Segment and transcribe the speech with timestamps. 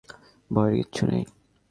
[0.51, 1.23] ভয়ের কিচ্ছু নেই!